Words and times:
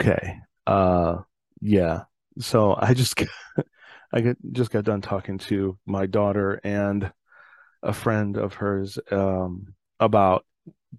Okay. 0.00 0.38
Uh 0.66 1.18
yeah. 1.60 2.04
So 2.38 2.76
I 2.78 2.94
just 2.94 3.14
I 4.12 4.20
got, 4.20 4.36
just 4.52 4.70
got 4.70 4.84
done 4.84 5.00
talking 5.00 5.38
to 5.38 5.78
my 5.86 6.06
daughter 6.06 6.60
and 6.64 7.12
a 7.82 7.92
friend 7.92 8.36
of 8.36 8.54
hers 8.54 8.98
um 9.10 9.74
about 9.98 10.44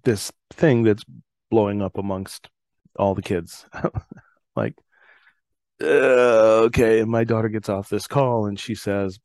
this 0.04 0.32
thing 0.52 0.82
that's 0.82 1.04
blowing 1.50 1.82
up 1.82 1.98
amongst 1.98 2.48
all 2.96 3.14
the 3.14 3.22
kids. 3.22 3.66
like 4.56 4.74
uh, 5.82 6.62
okay, 6.66 7.00
and 7.00 7.10
my 7.10 7.24
daughter 7.24 7.48
gets 7.48 7.68
off 7.68 7.88
this 7.88 8.06
call 8.06 8.46
and 8.46 8.58
she 8.58 8.74
says 8.74 9.18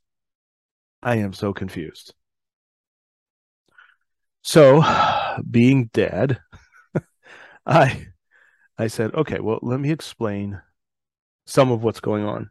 I 1.01 1.15
am 1.15 1.33
so 1.33 1.53
confused. 1.53 2.13
So, 4.43 4.81
being 5.51 5.89
dad, 5.93 6.39
I 7.65 8.07
I 8.77 8.87
said, 8.87 9.13
okay, 9.15 9.39
well, 9.39 9.59
let 9.61 9.79
me 9.79 9.91
explain 9.91 10.61
some 11.45 11.71
of 11.71 11.83
what's 11.83 11.99
going 11.99 12.25
on 12.25 12.49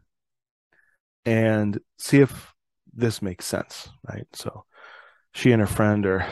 and 1.25 1.79
see 1.97 2.19
if 2.19 2.53
this 2.93 3.21
makes 3.21 3.45
sense, 3.45 3.89
right? 4.07 4.27
So 4.33 4.65
she 5.33 5.51
and 5.51 5.61
her 5.61 5.67
friend 5.67 6.05
are 6.05 6.25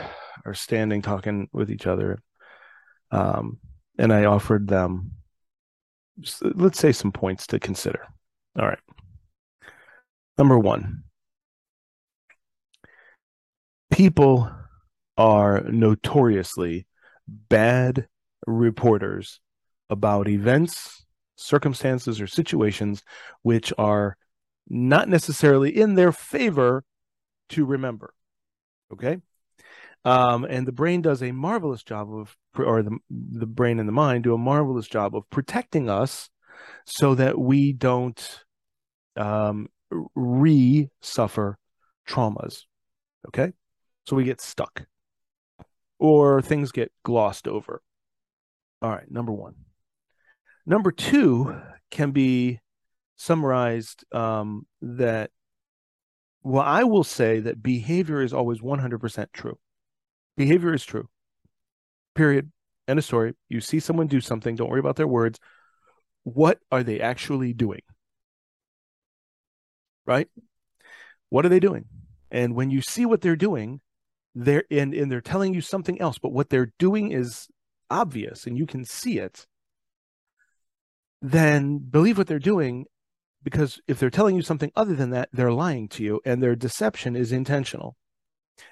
are 0.44 0.54
standing 0.54 1.02
talking 1.02 1.48
with 1.52 1.70
each 1.70 1.86
other. 1.86 2.18
Um, 3.10 3.58
and 3.98 4.12
I 4.12 4.24
offered 4.26 4.68
them 4.68 5.12
let's 6.42 6.78
say 6.78 6.92
some 6.92 7.12
points 7.12 7.46
to 7.48 7.58
consider. 7.58 8.06
All 8.58 8.66
right. 8.66 8.78
Number 10.38 10.58
1. 10.58 11.02
People 13.90 14.50
are 15.16 15.62
notoriously 15.62 16.86
bad 17.26 18.08
reporters 18.46 19.40
about 19.90 20.28
events, 20.28 21.04
circumstances, 21.36 22.20
or 22.20 22.26
situations 22.26 23.02
which 23.42 23.72
are 23.78 24.16
not 24.68 25.08
necessarily 25.08 25.76
in 25.76 25.94
their 25.94 26.12
favor 26.12 26.84
to 27.50 27.64
remember. 27.64 28.14
Okay. 28.92 29.18
Um, 30.04 30.44
and 30.44 30.66
the 30.66 30.72
brain 30.72 31.02
does 31.02 31.22
a 31.22 31.32
marvelous 31.32 31.82
job 31.82 32.12
of, 32.14 32.36
or 32.56 32.82
the, 32.82 32.96
the 33.10 33.46
brain 33.46 33.80
and 33.80 33.88
the 33.88 33.92
mind 33.92 34.24
do 34.24 34.34
a 34.34 34.38
marvelous 34.38 34.86
job 34.86 35.16
of 35.16 35.28
protecting 35.30 35.90
us 35.90 36.30
so 36.84 37.14
that 37.16 37.38
we 37.38 37.72
don't 37.72 38.44
um, 39.16 39.68
re 40.14 40.88
suffer 41.00 41.58
traumas. 42.08 42.62
Okay. 43.28 43.52
So 44.06 44.14
we 44.14 44.24
get 44.24 44.40
stuck 44.40 44.86
or 45.98 46.42
things 46.42 46.72
get 46.72 46.92
glossed 47.02 47.48
over. 47.48 47.82
All 48.82 48.90
right, 48.90 49.10
number 49.10 49.32
one. 49.32 49.54
Number 50.66 50.90
two 50.90 51.56
can 51.90 52.10
be 52.10 52.60
summarized 53.16 54.04
um, 54.12 54.66
that, 54.82 55.30
well, 56.42 56.64
I 56.64 56.84
will 56.84 57.04
say 57.04 57.40
that 57.40 57.62
behavior 57.62 58.20
is 58.20 58.32
always 58.32 58.60
100% 58.60 59.26
true. 59.32 59.58
Behavior 60.36 60.74
is 60.74 60.84
true. 60.84 61.08
Period. 62.14 62.50
End 62.88 62.98
of 62.98 63.04
story. 63.04 63.34
You 63.48 63.60
see 63.60 63.80
someone 63.80 64.06
do 64.06 64.20
something, 64.20 64.56
don't 64.56 64.70
worry 64.70 64.80
about 64.80 64.96
their 64.96 65.06
words. 65.06 65.38
What 66.24 66.58
are 66.72 66.82
they 66.82 67.00
actually 67.00 67.52
doing? 67.52 67.82
Right? 70.04 70.28
What 71.30 71.46
are 71.46 71.48
they 71.48 71.60
doing? 71.60 71.86
And 72.30 72.54
when 72.54 72.70
you 72.70 72.80
see 72.80 73.06
what 73.06 73.20
they're 73.20 73.36
doing, 73.36 73.80
they're 74.34 74.64
and, 74.70 74.92
and 74.92 75.10
they're 75.10 75.20
telling 75.20 75.54
you 75.54 75.60
something 75.60 76.00
else, 76.00 76.18
but 76.18 76.32
what 76.32 76.50
they're 76.50 76.72
doing 76.78 77.12
is 77.12 77.48
obvious 77.90 78.46
and 78.46 78.58
you 78.58 78.66
can 78.66 78.84
see 78.84 79.18
it, 79.18 79.46
then 81.22 81.78
believe 81.78 82.18
what 82.18 82.26
they're 82.26 82.38
doing 82.38 82.86
because 83.42 83.80
if 83.86 84.00
they're 84.00 84.10
telling 84.10 84.34
you 84.34 84.42
something 84.42 84.72
other 84.74 84.94
than 84.94 85.10
that, 85.10 85.28
they're 85.32 85.52
lying 85.52 85.88
to 85.88 86.02
you 86.02 86.20
and 86.24 86.42
their 86.42 86.56
deception 86.56 87.14
is 87.14 87.30
intentional. 87.30 87.96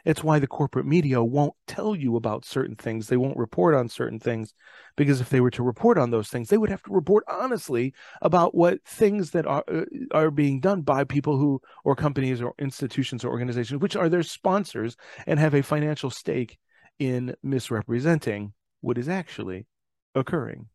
It's 0.04 0.24
why 0.24 0.38
the 0.38 0.46
corporate 0.46 0.86
media 0.86 1.22
won't 1.22 1.54
tell 1.66 1.94
you 1.94 2.16
about 2.16 2.44
certain 2.44 2.74
things. 2.74 3.06
They 3.06 3.16
won't 3.16 3.36
report 3.36 3.74
on 3.74 3.88
certain 3.88 4.18
things 4.18 4.52
because 4.96 5.20
if 5.20 5.30
they 5.30 5.40
were 5.40 5.50
to 5.52 5.62
report 5.62 5.98
on 5.98 6.10
those 6.10 6.28
things, 6.28 6.48
they 6.48 6.58
would 6.58 6.70
have 6.70 6.82
to 6.84 6.92
report 6.92 7.24
honestly 7.28 7.92
about 8.22 8.54
what 8.54 8.82
things 8.84 9.30
that 9.30 9.46
are 9.46 9.64
uh, 9.70 9.84
are 10.12 10.30
being 10.30 10.60
done 10.60 10.82
by 10.82 11.04
people 11.04 11.36
who 11.36 11.60
or 11.84 11.94
companies 11.94 12.40
or 12.42 12.54
institutions 12.58 13.24
or 13.24 13.28
organizations 13.28 13.80
which 13.80 13.96
are 13.96 14.08
their 14.08 14.22
sponsors 14.22 14.96
and 15.26 15.38
have 15.38 15.54
a 15.54 15.62
financial 15.62 16.10
stake 16.10 16.58
in 16.98 17.34
misrepresenting 17.42 18.52
what 18.80 18.98
is 18.98 19.08
actually 19.08 19.66
occurring. 20.14 20.66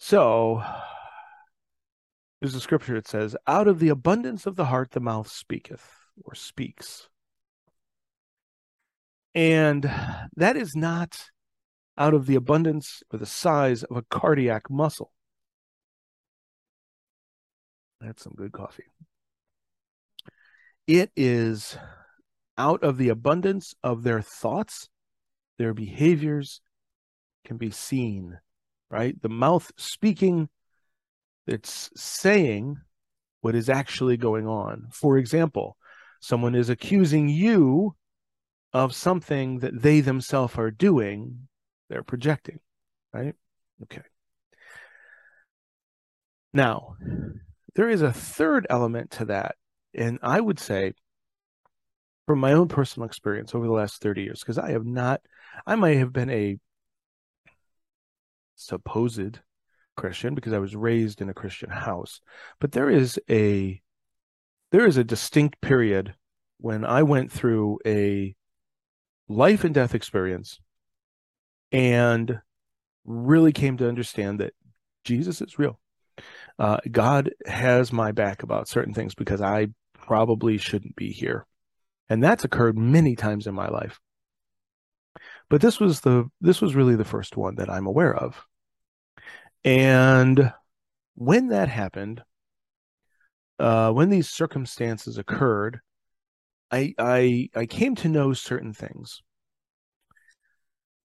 So, 0.00 0.64
there's 2.40 2.54
a 2.54 2.60
scripture 2.60 2.94
that 2.94 3.06
says, 3.06 3.36
Out 3.46 3.68
of 3.68 3.78
the 3.78 3.90
abundance 3.90 4.46
of 4.46 4.56
the 4.56 4.64
heart, 4.64 4.90
the 4.90 5.00
mouth 5.00 5.30
speaketh 5.30 5.86
or 6.24 6.34
speaks. 6.34 7.08
And 9.34 9.88
that 10.36 10.56
is 10.56 10.74
not 10.74 11.30
out 11.96 12.14
of 12.14 12.26
the 12.26 12.34
abundance 12.34 13.02
or 13.12 13.18
the 13.18 13.26
size 13.26 13.84
of 13.84 13.96
a 13.96 14.02
cardiac 14.02 14.68
muscle. 14.70 15.12
That's 18.00 18.24
some 18.24 18.32
good 18.34 18.52
coffee. 18.52 18.86
It 20.86 21.12
is 21.14 21.76
out 22.56 22.82
of 22.82 22.96
the 22.96 23.10
abundance 23.10 23.74
of 23.84 24.02
their 24.02 24.22
thoughts, 24.22 24.88
their 25.58 25.74
behaviors 25.74 26.62
can 27.44 27.58
be 27.58 27.70
seen, 27.70 28.38
right? 28.90 29.20
The 29.20 29.28
mouth 29.28 29.70
speaking, 29.76 30.48
it's 31.46 31.90
saying 31.96 32.78
what 33.40 33.54
is 33.54 33.68
actually 33.68 34.16
going 34.16 34.46
on. 34.46 34.88
For 34.92 35.16
example, 35.16 35.76
someone 36.20 36.54
is 36.54 36.68
accusing 36.68 37.28
you 37.28 37.94
of 38.72 38.94
something 38.94 39.60
that 39.60 39.82
they 39.82 40.00
themselves 40.00 40.56
are 40.56 40.70
doing, 40.70 41.48
they're 41.88 42.02
projecting, 42.02 42.60
right? 43.12 43.34
Okay. 43.82 44.02
Now, 46.52 46.96
there 47.74 47.88
is 47.88 48.02
a 48.02 48.12
third 48.12 48.66
element 48.68 49.12
to 49.12 49.24
that. 49.26 49.56
And 49.94 50.18
I 50.22 50.40
would 50.40 50.58
say, 50.58 50.92
from 52.26 52.38
my 52.38 52.52
own 52.52 52.68
personal 52.68 53.06
experience 53.06 53.54
over 53.54 53.66
the 53.66 53.72
last 53.72 54.00
30 54.02 54.22
years, 54.22 54.40
because 54.40 54.58
I 54.58 54.70
have 54.70 54.84
not, 54.84 55.20
I 55.66 55.74
might 55.74 55.96
have 55.96 56.12
been 56.12 56.30
a 56.30 56.58
supposed 58.60 59.40
Christian 59.96 60.34
because 60.34 60.52
I 60.52 60.58
was 60.58 60.76
raised 60.76 61.20
in 61.20 61.28
a 61.28 61.34
Christian 61.34 61.70
house, 61.70 62.20
but 62.60 62.72
there 62.72 62.90
is 62.90 63.18
a 63.28 63.80
there 64.72 64.86
is 64.86 64.96
a 64.96 65.04
distinct 65.04 65.60
period 65.60 66.14
when 66.58 66.84
I 66.84 67.02
went 67.02 67.32
through 67.32 67.78
a 67.84 68.34
life 69.28 69.64
and 69.64 69.74
death 69.74 69.94
experience 69.94 70.60
and 71.72 72.40
really 73.04 73.52
came 73.52 73.76
to 73.78 73.88
understand 73.88 74.40
that 74.40 74.54
Jesus 75.04 75.40
is 75.40 75.58
real. 75.58 75.78
Uh, 76.58 76.78
God 76.90 77.32
has 77.46 77.92
my 77.92 78.12
back 78.12 78.42
about 78.42 78.68
certain 78.68 78.92
things 78.92 79.14
because 79.14 79.40
I 79.40 79.68
probably 79.94 80.58
shouldn't 80.58 80.96
be 80.96 81.10
here. 81.10 81.46
And 82.08 82.22
that's 82.22 82.44
occurred 82.44 82.76
many 82.76 83.16
times 83.16 83.46
in 83.46 83.54
my 83.54 83.68
life. 83.68 84.00
But 85.48 85.60
this 85.60 85.80
was 85.80 86.00
the 86.00 86.28
this 86.40 86.60
was 86.60 86.74
really 86.74 86.96
the 86.96 87.04
first 87.04 87.36
one 87.36 87.56
that 87.56 87.70
I'm 87.70 87.86
aware 87.86 88.14
of. 88.14 88.44
And 89.64 90.52
when 91.14 91.48
that 91.48 91.68
happened, 91.68 92.22
uh, 93.58 93.92
when 93.92 94.08
these 94.08 94.28
circumstances 94.28 95.18
occurred, 95.18 95.80
I 96.70 96.94
I 96.98 97.48
I 97.54 97.66
came 97.66 97.94
to 97.96 98.08
know 98.08 98.32
certain 98.32 98.72
things. 98.72 99.22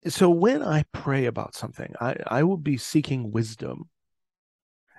So 0.07 0.30
when 0.30 0.62
I 0.62 0.86
pray 0.92 1.25
about 1.25 1.56
something, 1.56 1.94
I, 2.00 2.16
I 2.28 2.44
will 2.44 2.57
be 2.57 2.78
seeking 2.78 3.31
wisdom. 3.31 3.90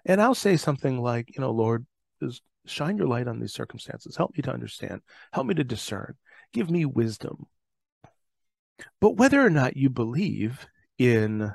And 0.04 0.20
I'll 0.20 0.34
say 0.34 0.56
something 0.56 1.00
like, 1.00 1.36
you 1.36 1.40
know, 1.40 1.52
Lord, 1.52 1.86
shine 2.66 2.96
your 2.96 3.06
light 3.06 3.28
on 3.28 3.38
these 3.38 3.52
circumstances. 3.52 4.16
Help 4.16 4.36
me 4.36 4.42
to 4.42 4.52
understand. 4.52 5.02
Help 5.32 5.46
me 5.46 5.54
to 5.54 5.64
discern. 5.64 6.16
Give 6.52 6.68
me 6.70 6.84
wisdom. 6.84 7.46
But 9.00 9.16
whether 9.16 9.44
or 9.44 9.50
not 9.50 9.76
you 9.76 9.88
believe 9.88 10.66
in 10.98 11.54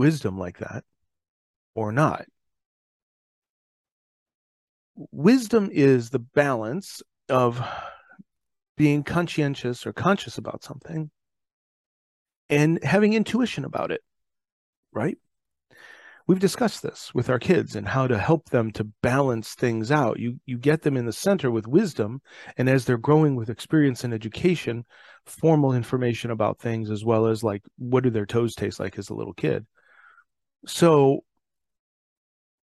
wisdom 0.00 0.38
like 0.38 0.56
that 0.60 0.82
or 1.74 1.92
not, 1.92 2.24
wisdom 5.12 5.68
is 5.70 6.08
the 6.08 6.18
balance 6.18 7.02
of 7.28 7.62
being 8.78 9.02
conscientious 9.02 9.86
or 9.86 9.92
conscious 9.92 10.38
about 10.38 10.64
something 10.64 11.10
and 12.48 12.82
having 12.82 13.12
intuition 13.12 13.66
about 13.66 13.92
it, 13.92 14.00
right? 14.90 15.18
we've 16.30 16.38
discussed 16.38 16.80
this 16.80 17.12
with 17.12 17.28
our 17.28 17.40
kids 17.40 17.74
and 17.74 17.88
how 17.88 18.06
to 18.06 18.16
help 18.16 18.50
them 18.50 18.70
to 18.70 18.84
balance 19.02 19.54
things 19.54 19.90
out. 19.90 20.20
You 20.20 20.38
you 20.46 20.58
get 20.58 20.82
them 20.82 20.96
in 20.96 21.04
the 21.04 21.12
center 21.12 21.50
with 21.50 21.66
wisdom, 21.66 22.22
and 22.56 22.68
as 22.68 22.84
they're 22.84 22.98
growing 22.98 23.34
with 23.34 23.50
experience 23.50 24.04
and 24.04 24.14
education, 24.14 24.84
formal 25.26 25.72
information 25.72 26.30
about 26.30 26.60
things 26.60 26.88
as 26.88 27.04
well 27.04 27.26
as 27.26 27.42
like 27.42 27.62
what 27.78 28.04
do 28.04 28.10
their 28.10 28.26
toes 28.26 28.54
taste 28.54 28.78
like 28.78 28.96
as 28.96 29.10
a 29.10 29.14
little 29.14 29.34
kid. 29.34 29.66
So 30.66 31.24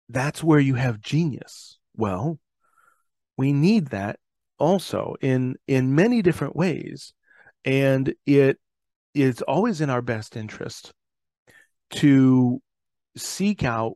that's 0.08 0.42
where 0.42 0.60
you 0.60 0.74
have 0.74 1.00
genius. 1.00 1.78
Well, 1.96 2.38
we 3.36 3.52
need 3.52 3.88
that 3.88 4.18
also 4.58 5.14
in 5.20 5.56
in 5.66 5.94
many 5.94 6.22
different 6.22 6.56
ways. 6.56 7.12
And 7.64 8.14
it 8.26 8.58
is 9.14 9.42
always 9.42 9.80
in 9.80 9.90
our 9.90 10.02
best 10.02 10.36
interest 10.36 10.92
to 11.90 12.60
seek 13.16 13.64
out 13.64 13.94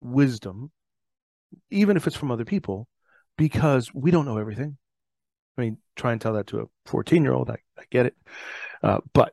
wisdom 0.00 0.70
even 1.70 1.96
if 1.96 2.06
it's 2.06 2.16
from 2.16 2.30
other 2.30 2.44
people 2.44 2.86
because 3.38 3.92
we 3.94 4.10
don't 4.10 4.24
know 4.26 4.38
everything. 4.38 4.76
I 5.56 5.60
mean 5.60 5.78
try 5.94 6.12
and 6.12 6.20
tell 6.20 6.34
that 6.34 6.48
to 6.48 6.60
a 6.60 6.64
14 6.86 7.22
year 7.22 7.32
old 7.32 7.50
I, 7.50 7.56
I 7.78 7.84
get 7.90 8.06
it. 8.06 8.16
Uh, 8.82 8.98
but 9.12 9.32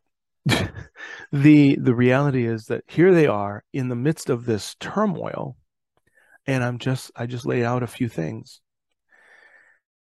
the 1.32 1.76
the 1.76 1.96
reality 1.96 2.46
is 2.46 2.66
that 2.66 2.84
here 2.88 3.14
they 3.14 3.28
are 3.28 3.64
in 3.74 3.90
the 3.90 3.96
midst 3.96 4.30
of 4.30 4.46
this 4.46 4.76
turmoil 4.80 5.56
and 6.46 6.64
i'm 6.64 6.78
just 6.78 7.12
i 7.16 7.26
just 7.26 7.46
laid 7.46 7.64
out 7.64 7.84
a 7.84 7.88
few 7.88 8.10
things 8.10 8.62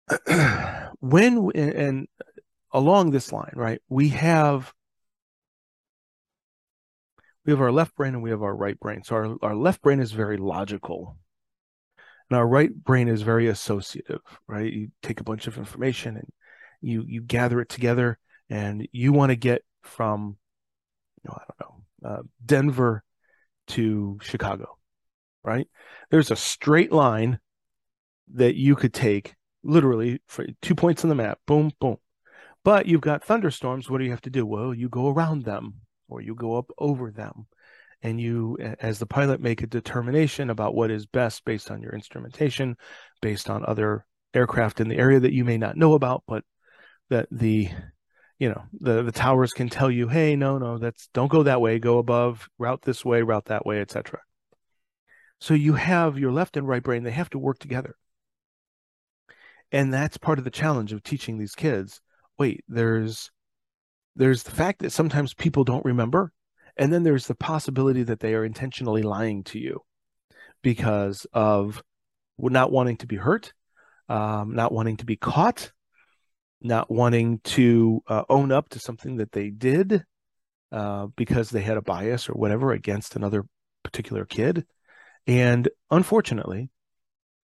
when 1.00 1.50
and 1.54 2.06
along 2.76 3.10
this 3.10 3.32
line, 3.32 3.52
right, 3.54 3.80
we 3.88 4.10
have 4.10 4.72
we 7.44 7.52
have 7.52 7.60
our 7.60 7.72
left 7.72 7.94
brain 7.96 8.14
and 8.14 8.22
we 8.22 8.30
have 8.30 8.42
our 8.42 8.54
right 8.54 8.78
brain. 8.78 9.02
So 9.04 9.14
our, 9.16 9.36
our 9.42 9.54
left 9.54 9.80
brain 9.80 10.00
is 10.00 10.12
very 10.12 10.36
logical. 10.36 11.16
And 12.28 12.36
our 12.36 12.46
right 12.46 12.74
brain 12.74 13.06
is 13.06 13.22
very 13.22 13.46
associative, 13.46 14.20
right? 14.48 14.70
You 14.70 14.88
take 15.00 15.20
a 15.20 15.24
bunch 15.24 15.46
of 15.46 15.58
information 15.58 16.16
and 16.16 16.28
you 16.80 17.04
you 17.06 17.22
gather 17.22 17.60
it 17.60 17.68
together 17.68 18.18
and 18.50 18.86
you 18.92 19.12
want 19.12 19.30
to 19.30 19.36
get 19.36 19.62
from 19.86 20.36
you 21.22 21.30
know, 21.30 21.36
I 21.36 21.44
don't 21.60 21.60
know, 21.60 22.08
uh, 22.08 22.22
Denver 22.44 23.02
to 23.68 24.18
Chicago, 24.22 24.78
right? 25.42 25.66
There's 26.10 26.30
a 26.30 26.36
straight 26.36 26.92
line 26.92 27.38
that 28.34 28.54
you 28.54 28.76
could 28.76 28.92
take 28.92 29.34
literally 29.62 30.20
for 30.26 30.46
two 30.62 30.74
points 30.74 31.04
on 31.04 31.08
the 31.08 31.14
map. 31.14 31.38
Boom, 31.46 31.72
boom. 31.80 31.96
But 32.64 32.86
you've 32.86 33.00
got 33.00 33.24
thunderstorms. 33.24 33.88
What 33.88 33.98
do 33.98 34.04
you 34.04 34.10
have 34.10 34.22
to 34.22 34.30
do? 34.30 34.44
Well, 34.44 34.74
you 34.74 34.88
go 34.88 35.08
around 35.08 35.44
them 35.44 35.74
or 36.08 36.20
you 36.20 36.34
go 36.34 36.56
up 36.56 36.70
over 36.78 37.10
them. 37.10 37.46
And 38.02 38.20
you, 38.20 38.58
as 38.80 38.98
the 38.98 39.06
pilot, 39.06 39.40
make 39.40 39.62
a 39.62 39.66
determination 39.66 40.50
about 40.50 40.74
what 40.74 40.90
is 40.90 41.06
best 41.06 41.44
based 41.44 41.70
on 41.70 41.80
your 41.80 41.92
instrumentation, 41.92 42.76
based 43.22 43.48
on 43.48 43.64
other 43.64 44.04
aircraft 44.34 44.80
in 44.80 44.88
the 44.88 44.98
area 44.98 45.18
that 45.18 45.32
you 45.32 45.44
may 45.44 45.56
not 45.56 45.76
know 45.76 45.94
about, 45.94 46.22
but 46.28 46.44
that 47.08 47.26
the 47.30 47.70
you 48.38 48.48
know 48.48 48.62
the 48.80 49.02
the 49.02 49.12
towers 49.12 49.52
can 49.52 49.68
tell 49.68 49.90
you 49.90 50.08
hey 50.08 50.36
no 50.36 50.58
no 50.58 50.78
that's 50.78 51.08
don't 51.14 51.30
go 51.30 51.42
that 51.42 51.60
way 51.60 51.78
go 51.78 51.98
above 51.98 52.48
route 52.58 52.82
this 52.82 53.04
way 53.04 53.22
route 53.22 53.46
that 53.46 53.64
way 53.64 53.80
etc 53.80 54.20
so 55.40 55.54
you 55.54 55.74
have 55.74 56.18
your 56.18 56.32
left 56.32 56.56
and 56.56 56.66
right 56.66 56.82
brain 56.82 57.02
they 57.02 57.10
have 57.10 57.30
to 57.30 57.38
work 57.38 57.58
together. 57.58 57.96
And 59.72 59.92
that's 59.92 60.16
part 60.16 60.38
of 60.38 60.44
the 60.44 60.50
challenge 60.50 60.92
of 60.92 61.02
teaching 61.02 61.38
these 61.38 61.54
kids 61.54 62.00
wait 62.38 62.62
there's 62.68 63.30
there's 64.14 64.42
the 64.42 64.50
fact 64.50 64.80
that 64.80 64.92
sometimes 64.92 65.34
people 65.34 65.64
don't 65.64 65.84
remember 65.84 66.32
and 66.76 66.92
then 66.92 67.02
there's 67.02 67.26
the 67.26 67.34
possibility 67.34 68.02
that 68.02 68.20
they 68.20 68.34
are 68.34 68.44
intentionally 68.44 69.02
lying 69.02 69.42
to 69.42 69.58
you 69.58 69.80
because 70.62 71.26
of 71.32 71.82
not 72.38 72.70
wanting 72.70 72.98
to 72.98 73.06
be 73.06 73.16
hurt 73.16 73.52
um, 74.08 74.54
not 74.54 74.70
wanting 74.70 74.98
to 74.98 75.06
be 75.06 75.16
caught 75.16 75.72
not 76.60 76.90
wanting 76.90 77.40
to 77.40 78.02
uh, 78.08 78.24
own 78.28 78.50
up 78.50 78.68
to 78.70 78.78
something 78.78 79.16
that 79.16 79.32
they 79.32 79.50
did 79.50 80.04
uh, 80.72 81.06
because 81.16 81.50
they 81.50 81.60
had 81.60 81.76
a 81.76 81.82
bias 81.82 82.28
or 82.28 82.32
whatever 82.32 82.72
against 82.72 83.16
another 83.16 83.44
particular 83.82 84.24
kid 84.24 84.66
and 85.26 85.68
unfortunately 85.90 86.70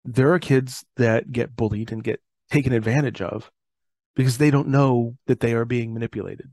there 0.06 0.34
are 0.34 0.40
kids 0.40 0.86
that 0.98 1.32
get 1.32 1.56
bullied 1.56 1.92
and 1.92 2.04
get 2.04 2.22
taken 2.50 2.74
advantage 2.74 3.22
of 3.22 3.52
because 4.16 4.38
they 4.38 4.52
don't 4.52 4.68
know 4.68 5.16
that 5.28 5.40
they 5.40 5.54
are 5.54 5.66
being 5.66 5.94
manipulated. 5.94 6.52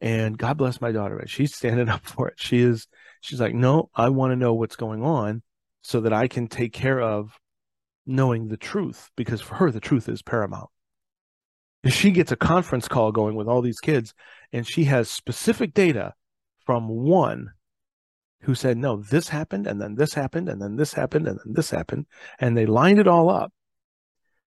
And 0.00 0.36
God 0.36 0.58
bless 0.58 0.80
my 0.80 0.92
daughter. 0.92 1.22
She's 1.26 1.54
standing 1.54 1.88
up 1.90 2.04
for 2.04 2.28
it. 2.28 2.34
She 2.36 2.60
is, 2.60 2.86
she's 3.20 3.40
like, 3.40 3.54
no, 3.54 3.90
I 3.94 4.10
want 4.10 4.32
to 4.32 4.36
know 4.36 4.54
what's 4.54 4.76
going 4.76 5.02
on 5.02 5.42
so 5.82 6.00
that 6.00 6.12
I 6.12 6.28
can 6.28 6.46
take 6.46 6.72
care 6.72 7.00
of 7.00 7.38
knowing 8.06 8.48
the 8.48 8.56
truth 8.56 9.10
because 9.16 9.40
for 9.40 9.56
her, 9.56 9.70
the 9.70 9.80
truth 9.80 10.08
is 10.08 10.22
paramount. 10.22 10.70
She 11.88 12.10
gets 12.10 12.32
a 12.32 12.36
conference 12.36 12.88
call 12.88 13.12
going 13.12 13.34
with 13.34 13.48
all 13.48 13.60
these 13.60 13.80
kids 13.80 14.14
and 14.52 14.66
she 14.66 14.84
has 14.84 15.10
specific 15.10 15.74
data 15.74 16.14
from 16.64 16.88
one 16.88 17.50
who 18.44 18.54
said, 18.54 18.76
no, 18.76 18.96
this 18.96 19.28
happened, 19.28 19.66
and 19.66 19.80
then 19.80 19.94
this 19.94 20.14
happened, 20.14 20.48
and 20.48 20.60
then 20.60 20.76
this 20.76 20.92
happened, 20.92 21.26
and 21.26 21.38
then 21.38 21.54
this 21.54 21.70
happened. 21.70 22.06
And 22.38 22.56
they 22.56 22.66
lined 22.66 22.98
it 22.98 23.08
all 23.08 23.30
up. 23.30 23.52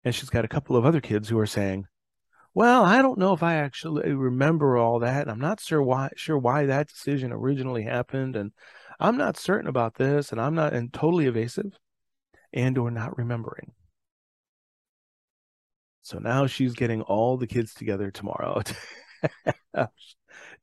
And 0.05 0.15
she's 0.15 0.31
got 0.31 0.45
a 0.45 0.49
couple 0.49 0.77
of 0.77 0.85
other 0.85 1.01
kids 1.01 1.29
who 1.29 1.39
are 1.39 1.47
saying, 1.47 1.87
well, 2.53 2.85
I 2.85 3.03
don't 3.03 3.19
know 3.19 3.33
if 3.33 3.43
I 3.43 3.57
actually 3.57 4.13
remember 4.13 4.77
all 4.77 5.01
that. 5.01 5.29
I'm 5.29 5.39
not 5.39 5.61
sure 5.61 5.83
why 5.83 6.11
sure 6.17 6.39
why 6.39 6.67
that 6.67 6.89
decision 6.89 7.33
originally 7.33 7.83
happened. 7.83 8.35
And 8.35 8.53
I'm 8.99 9.17
not 9.17 9.37
certain 9.37 9.69
about 9.69 9.97
this, 9.97 10.33
and 10.33 10.41
I'm 10.41 10.55
not 10.55 10.73
and 10.73 10.93
totally 10.93 11.27
evasive 11.27 11.79
and 12.53 12.79
or 12.79 12.91
not 12.91 13.17
remembering. 13.19 13.73
So 16.07 16.21
now 16.21 16.47
she's 16.47 16.75
getting 16.75 17.03
all 17.03 17.37
the 17.37 17.49
kids 17.49 17.75
together 17.75 18.13
tomorrow 18.13 18.63
to, 19.75 19.91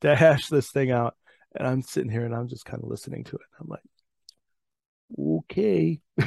to 0.00 0.16
hash 0.16 0.48
this 0.48 0.70
thing 0.70 0.90
out 0.90 1.16
and 1.54 1.68
I'm 1.68 1.82
sitting 1.82 2.10
here 2.10 2.24
and 2.24 2.34
I'm 2.34 2.48
just 2.48 2.64
kind 2.64 2.82
of 2.82 2.88
listening 2.88 3.24
to 3.24 3.36
it. 3.36 3.42
I'm 3.60 3.68
like, 3.68 3.82
okay. 5.20 6.00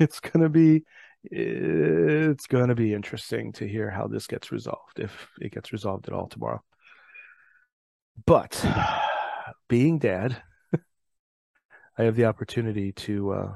it's 0.00 0.18
gonna 0.18 0.48
be 0.48 0.82
it's 1.22 2.48
gonna 2.48 2.74
be 2.74 2.92
interesting 2.92 3.52
to 3.52 3.68
hear 3.68 3.88
how 3.88 4.08
this 4.08 4.26
gets 4.26 4.50
resolved, 4.50 4.98
if 4.98 5.28
it 5.40 5.52
gets 5.52 5.72
resolved 5.72 6.08
at 6.08 6.12
all 6.12 6.26
tomorrow. 6.26 6.60
But 8.26 8.64
being 9.68 10.00
dad, 10.00 10.42
I 11.96 12.02
have 12.02 12.16
the 12.16 12.24
opportunity 12.24 12.90
to 12.90 13.30
uh, 13.30 13.54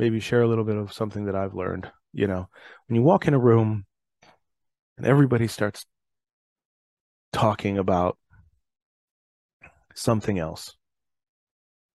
maybe 0.00 0.18
share 0.18 0.40
a 0.40 0.48
little 0.48 0.64
bit 0.64 0.76
of 0.76 0.94
something 0.94 1.26
that 1.26 1.36
I've 1.36 1.54
learned. 1.54 1.90
You 2.14 2.26
know, 2.26 2.48
when 2.86 2.96
you 2.96 3.02
walk 3.02 3.28
in 3.28 3.34
a 3.34 3.38
room 3.38 3.84
and 4.96 5.06
everybody 5.06 5.46
starts 5.46 5.84
talking 7.32 7.76
about 7.78 8.16
something 9.94 10.38
else. 10.38 10.74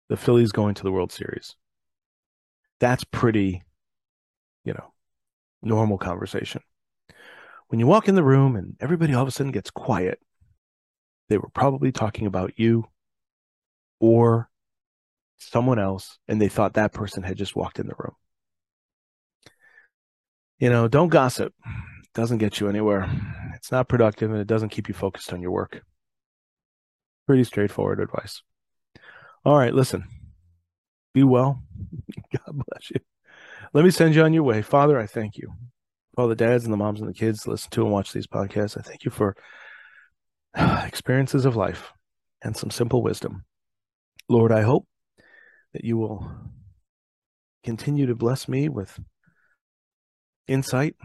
The 0.09 0.17
Phillies 0.17 0.51
going 0.51 0.75
to 0.75 0.83
the 0.83 0.91
World 0.91 1.11
Series. 1.11 1.55
That's 2.79 3.03
pretty, 3.05 3.63
you 4.63 4.73
know, 4.73 4.93
normal 5.63 5.97
conversation. 5.97 6.61
When 7.69 7.79
you 7.79 7.87
walk 7.87 8.07
in 8.07 8.13
the 8.13 8.23
room 8.23 8.55
and 8.55 8.75
everybody 8.79 9.15
all 9.15 9.23
of 9.23 9.27
a 9.27 9.31
sudden 9.31 9.51
gets 9.51 9.71
quiet, 9.71 10.19
they 11.29 11.39
were 11.39 11.49
probably 11.49 11.91
talking 11.91 12.27
about 12.27 12.59
you 12.59 12.85
or 13.99 14.49
someone 15.37 15.79
else, 15.79 16.17
and 16.27 16.41
they 16.41 16.49
thought 16.49 16.73
that 16.73 16.93
person 16.93 17.23
had 17.23 17.37
just 17.37 17.55
walked 17.55 17.79
in 17.79 17.87
the 17.87 17.95
room. 17.97 18.15
You 20.59 20.69
know, 20.69 20.87
don't 20.87 21.09
gossip 21.09 21.53
doesn't 22.15 22.37
get 22.37 22.59
you 22.59 22.69
anywhere. 22.69 23.09
It's 23.55 23.71
not 23.71 23.89
productive 23.89 24.31
and 24.31 24.39
it 24.39 24.47
doesn't 24.47 24.69
keep 24.69 24.87
you 24.87 24.93
focused 24.93 25.31
on 25.33 25.41
your 25.41 25.51
work. 25.51 25.81
Pretty 27.27 27.43
straightforward 27.43 27.99
advice. 27.99 28.41
All 29.43 29.57
right, 29.57 29.73
listen. 29.73 30.05
Be 31.13 31.23
well. 31.23 31.61
God 32.31 32.63
bless 32.67 32.89
you. 32.89 33.01
Let 33.73 33.83
me 33.83 33.91
send 33.91 34.15
you 34.15 34.23
on 34.23 34.33
your 34.33 34.43
way. 34.43 34.61
Father, 34.61 34.97
I 34.97 35.05
thank 35.05 35.37
you. 35.37 35.51
All 36.17 36.29
the 36.29 36.35
dads 36.35 36.63
and 36.63 36.71
the 36.71 36.77
moms 36.77 37.01
and 37.01 37.09
the 37.09 37.13
kids 37.13 37.45
listen 37.45 37.69
to 37.71 37.81
and 37.81 37.91
watch 37.91 38.13
these 38.13 38.27
podcasts. 38.27 38.77
I 38.77 38.81
thank 38.81 39.03
you 39.03 39.11
for 39.11 39.35
experiences 40.55 41.45
of 41.45 41.57
life 41.57 41.91
and 42.41 42.55
some 42.55 42.71
simple 42.71 43.03
wisdom. 43.03 43.43
Lord, 44.29 44.53
I 44.53 44.61
hope 44.61 44.87
that 45.75 45.83
you 45.83 45.97
will 45.97 46.25
continue 47.65 48.05
to 48.05 48.15
bless 48.15 48.47
me 48.47 48.69
with 48.69 48.97
insight 50.47 50.95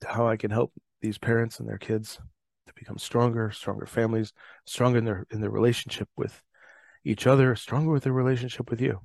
to 0.00 0.08
how 0.08 0.26
I 0.26 0.36
can 0.36 0.50
help 0.50 0.72
these 1.00 1.16
parents 1.16 1.60
and 1.60 1.68
their 1.68 1.78
kids 1.78 2.18
to 2.66 2.74
become 2.74 2.98
stronger, 2.98 3.52
stronger 3.52 3.86
families, 3.86 4.32
stronger 4.64 4.98
in 4.98 5.04
their 5.04 5.26
in 5.30 5.40
their 5.40 5.50
relationship 5.50 6.08
with 6.16 6.42
each 7.04 7.24
other, 7.24 7.54
stronger 7.54 7.92
with 7.92 8.02
their 8.02 8.12
relationship 8.12 8.68
with 8.68 8.80
you. 8.80 9.00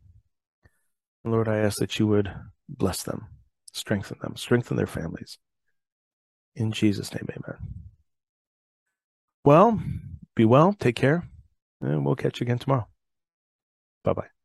And 1.24 1.32
Lord, 1.32 1.48
I 1.48 1.58
ask 1.58 1.78
that 1.78 2.00
you 2.00 2.08
would 2.08 2.34
bless 2.68 3.04
them, 3.04 3.28
strengthen 3.74 4.18
them, 4.24 4.36
strengthen 4.36 4.76
their 4.76 4.88
families. 4.88 5.38
In 6.56 6.72
Jesus' 6.72 7.14
name, 7.14 7.30
amen. 7.30 7.60
Well, 9.46 9.80
be 10.36 10.46
well, 10.46 10.74
take 10.74 10.96
care, 10.96 11.26
And 11.80 12.04
we'll 12.04 12.16
catch 12.16 12.40
you 12.40 12.46
again 12.46 12.58
tomorrow. 12.58 12.88
Bye 14.04 14.14
bye. 14.14 14.41